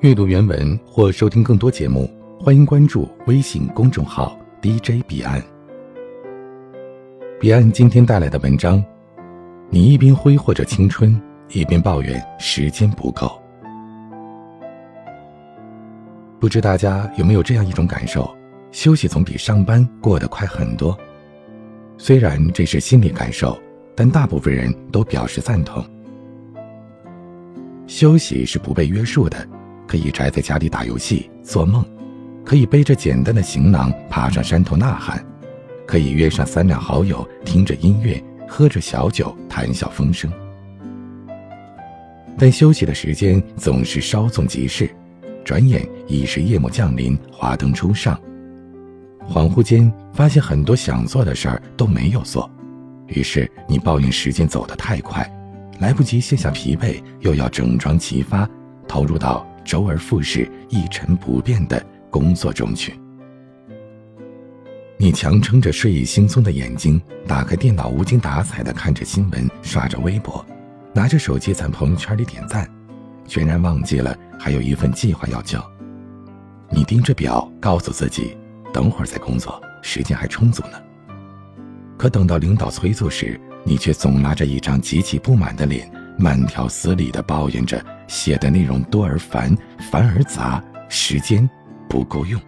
[0.00, 2.08] 阅读原文或收听更多节目，
[2.38, 5.42] 欢迎关注微信公众号 DJ 彼岸。
[7.40, 8.82] 彼岸今天带来的文章：
[9.70, 13.42] 你一边挥霍着青春，一边抱怨时间不够。
[16.38, 18.32] 不知大家有没有这样一种感受：
[18.70, 20.96] 休息总比上班过得快很多。
[21.96, 23.60] 虽然这是心理感受，
[23.96, 25.84] 但大部分人都表示赞同。
[27.88, 29.36] 休息是不被约束的。
[29.88, 31.82] 可以宅在家里打游戏、做梦，
[32.44, 35.24] 可以背着简单的行囊爬上山头呐喊，
[35.86, 40.30] 可以约上三两好友，听着音乐，喝着小酒，谈笑风生。
[42.36, 44.90] 但休息的时间总是稍纵即逝，
[45.42, 48.20] 转眼已是夜幕降临，华灯初上。
[49.26, 52.48] 恍惚间发现很多想做的事儿都没有做，
[53.06, 55.26] 于是你抱怨时间走得太快，
[55.80, 58.46] 来不及卸下疲惫，又要整装齐发，
[58.86, 59.46] 投入到。
[59.68, 62.98] 周而复始、一成不变的工作中去。
[64.96, 70.42] 你强撑着睡意惺忪的眼睛，打开电脑，无精打采的看着新闻，刷着微博，
[70.94, 72.66] 拿着手机在朋友圈里点赞，
[73.26, 75.62] 全然忘记了还有一份计划要交。
[76.70, 78.38] 你盯着表，告诉自己，
[78.72, 80.80] 等会儿再工作，时间还充足呢。
[81.98, 85.92] 可等到领导催促时，你却总拉着一张极其不满的脸。
[86.18, 89.56] 慢条斯理地抱怨着写的内容多而烦，
[89.90, 91.48] 烦而杂，时间
[91.88, 92.40] 不够用。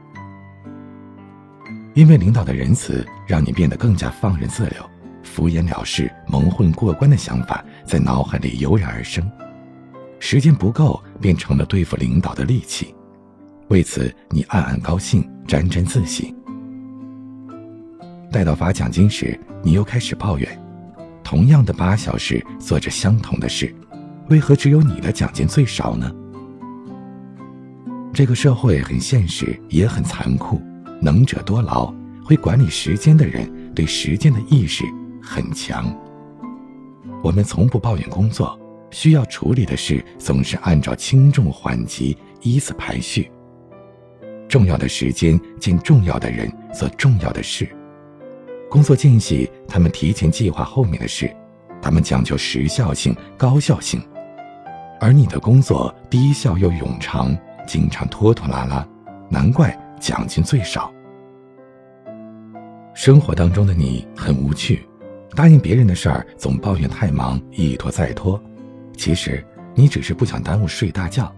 [1.94, 4.91] 因为领导的仁慈，让你变得更加放任自流，
[5.22, 9.28] 敷衍了事、蒙混过关的想法在脑海里油然而生。
[10.18, 12.94] 时间不够，变成了对付领导的利器。
[13.68, 16.34] 为此，你暗暗高兴，沾沾自喜。
[18.32, 20.69] 待到发奖金时，你又开始抱怨。
[21.31, 23.73] 同样的八小时做着相同的事，
[24.31, 26.12] 为何只有你的奖金最少呢？
[28.12, 30.60] 这个社会很现实，也很残酷。
[31.00, 31.94] 能者多劳，
[32.25, 34.82] 会管理时间的人对时间的意识
[35.22, 35.97] 很强。
[37.22, 38.59] 我们从不抱怨工作，
[38.91, 43.31] 需要处理的事总是按照轻重缓急依次排序。
[44.49, 47.69] 重要的时间见重要的人，做重要的事。
[48.70, 51.28] 工作间隙，他们提前计划后面的事，
[51.82, 54.00] 他们讲究时效性、高效性，
[55.00, 57.36] 而你的工作低效又冗长，
[57.66, 58.86] 经常拖拖拉拉，
[59.28, 60.88] 难怪奖金最少。
[62.94, 64.86] 生活当中的你很无趣，
[65.34, 68.41] 答应别人的事儿总抱怨太忙，一拖再拖。
[68.97, 69.44] 其实
[69.75, 71.34] 你只是不想耽误睡大觉。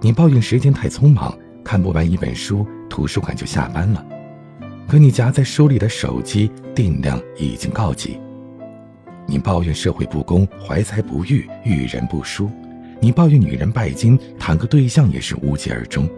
[0.00, 4.06] 你抱怨时间太匆忙，看不完一本书，图书馆就下班了。
[4.88, 8.18] 可你夹在书里的手机电量已经告急。
[9.26, 12.46] 你抱怨社会不公，怀才不遇，遇人不淑；
[12.98, 16.08] 你抱怨女人拜金，谈个对象也是无疾而终。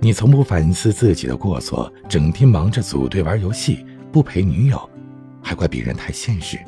[0.00, 4.88] 你从不反思自己的过错，整天忙着组队玩游戏，不陪女友，
[5.42, 6.58] 还怪别人太现实。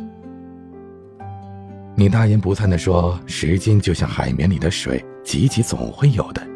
[1.97, 6.47] 你大言不惭地说，时间就像海绵里的水，挤挤总会有的。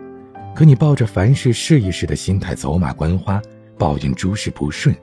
[0.55, 3.41] 可你抱着凡事试一试的心态，走马观花。
[3.79, 4.95] 抱怨诸事不顺，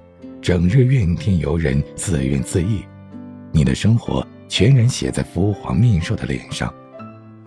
[0.42, 2.86] 整日怨天尤人，自怨自艾，
[3.52, 6.72] 你的生活全然写在肤黄面瘦的脸上，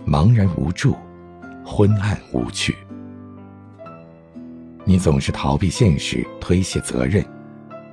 [0.06, 0.96] 茫然无助，
[1.64, 2.74] 昏暗无趣。
[4.84, 7.22] 你总是逃避现实，推卸责任，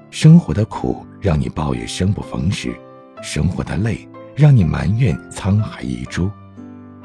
[0.10, 2.74] 生活的苦让你抱怨生不逢时，
[3.22, 6.32] 生活的累让你埋怨沧海一珠。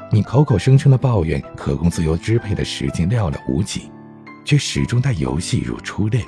[0.09, 3.91] 你口口声声的抱怨可供自由支配的时间寥寥无几。
[4.43, 6.25] 却始终待游戏如初恋，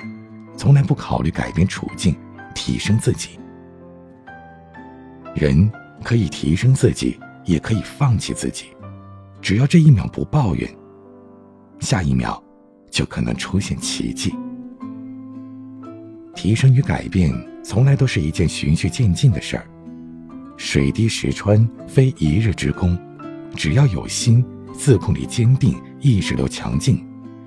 [0.56, 2.16] 从来不考虑改变处境，
[2.54, 3.38] 提升自己。
[5.34, 5.70] 人
[6.02, 8.66] 可以提升自己，也可以放弃自己，
[9.42, 10.70] 只要这一秒不抱怨，
[11.80, 12.42] 下一秒
[12.90, 14.32] 就可能出现奇迹。
[16.34, 17.32] 提升与改变
[17.62, 19.66] 从来都是一件循序渐进的事儿，
[20.56, 22.96] 水滴石穿，非一日之功。
[23.56, 27.04] 只要有心，自控力坚定，意识流强劲。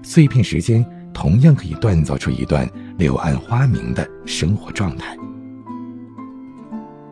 [0.09, 2.65] 碎片时间同样可以锻造出一段
[2.97, 5.17] 柳暗花明的生活状态。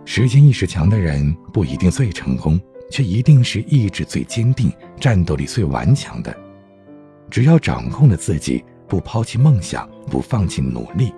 [0.06, 2.58] 时间意识强的人不一定最成功，
[2.90, 6.34] 却一定是意志最坚定、战斗力最顽强的。
[7.30, 11.14] 只要掌控了自己，不抛弃梦想，不放弃努力，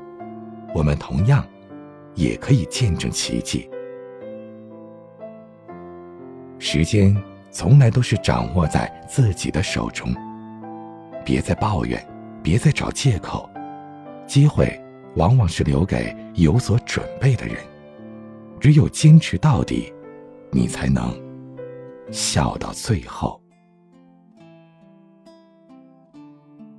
[0.74, 1.46] 我们同样
[2.16, 3.70] 也可以见证奇迹。
[6.58, 7.16] 时间
[7.52, 10.12] 从来都是掌握在自己的手中。
[11.28, 12.02] 别再抱怨，
[12.42, 13.50] 别再找借口，
[14.26, 14.82] 机会
[15.18, 17.58] 往往是留给有所准备的人。
[18.62, 19.94] 只有坚持到底，
[20.54, 21.14] 你才能
[22.14, 23.42] 笑到最后。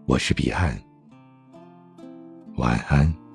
[0.07, 0.75] 我是彼岸，
[2.57, 3.28] 晚安。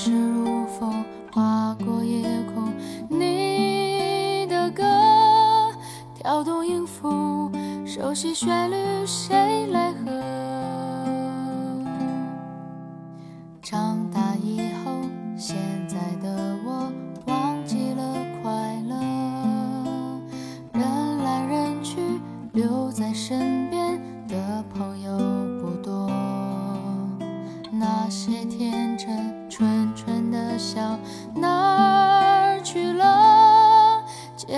[0.00, 2.22] 是如风划过夜
[2.54, 2.72] 空，
[3.10, 4.84] 你的歌
[6.14, 7.50] 跳动音符，
[7.84, 9.77] 熟悉旋律谁来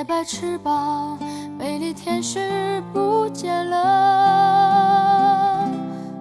[0.01, 1.19] 洁白翅膀，
[1.59, 5.69] 美丽天使不见了。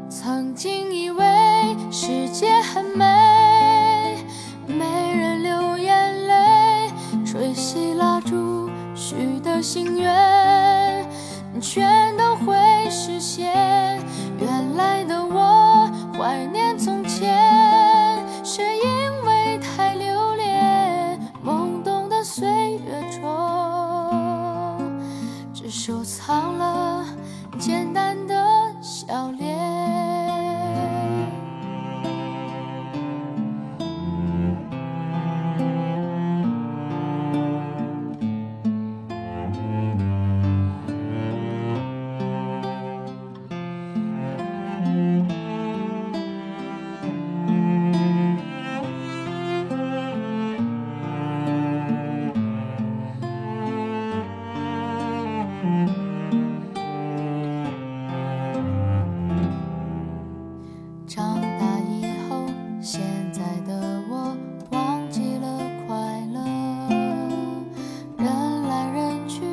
[0.09, 1.25] 曾经以为
[1.89, 4.17] 世界很美，
[4.67, 4.83] 没
[5.15, 6.91] 人流眼泪，
[7.25, 11.05] 吹熄蜡烛许的心愿，
[11.61, 12.57] 全都会
[12.89, 13.68] 实现。
[62.91, 62.99] 现
[63.31, 64.35] 在的我
[64.71, 65.95] 忘记了快
[66.33, 66.43] 乐
[68.17, 69.43] 人来人去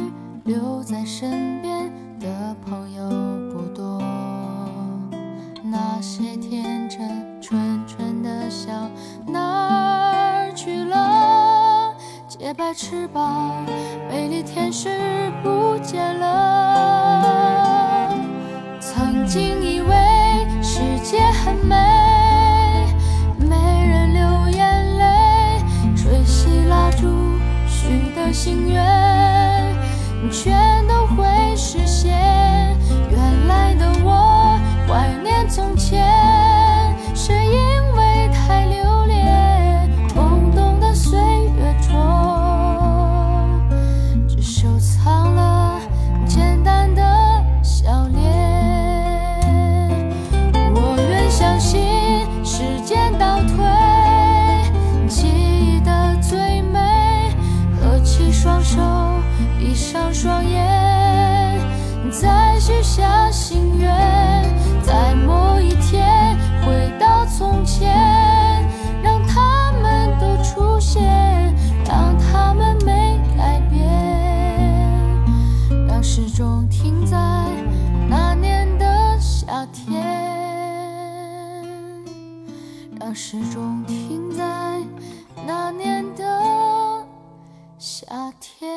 [0.44, 3.04] 留在身边的朋友
[3.52, 4.02] 不多。
[5.62, 8.72] 那些天真纯纯的笑
[9.26, 11.94] 哪儿去了
[12.26, 13.66] 洁白翅膀
[14.08, 14.88] 美丽天使
[15.42, 18.08] 不见了。
[18.80, 19.92] 曾经以为
[20.62, 21.95] 世界很美
[28.32, 28.82] 心愿，
[30.30, 31.24] 全都会
[31.56, 32.25] 实现。
[83.06, 84.82] 让时钟停在
[85.46, 87.06] 那年的
[87.78, 88.04] 夏
[88.40, 88.75] 天。